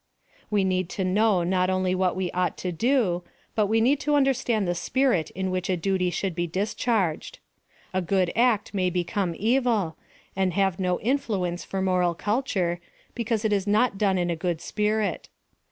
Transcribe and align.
We 0.49 0.63
need 0.63 0.89
to 0.97 1.03
know 1.03 1.43
not 1.43 1.69
only 1.69 1.93
what 1.93 2.15
we 2.15 2.31
ought 2.31 2.57
to 2.57 2.71
do, 2.71 3.21
but 3.53 3.67
we 3.67 3.79
need 3.79 3.99
to 3.99 4.15
understand 4.15 4.67
the 4.67 4.73
spirit 4.73 5.29
in 5.35 5.51
which 5.51 5.69
a 5.69 5.77
duty 5.77 6.09
should 6.09 6.33
be 6.33 6.47
discharged. 6.47 7.37
A 7.93 8.01
good 8.01 8.31
act 8.35 8.73
may 8.73 8.89
be 8.89 9.03
come 9.03 9.35
evil, 9.37 9.97
and 10.35 10.53
have 10.53 10.79
no 10.79 10.99
influence 11.01 11.63
for 11.63 11.83
moral 11.83 12.15
culture, 12.15 12.81
because 13.13 13.45
it 13.45 13.53
is 13.53 13.67
not 13.67 13.99
done 13.99 14.17
in 14.17 14.31
a 14.31 14.35
good 14.35 14.59
spirit. 14.59 15.29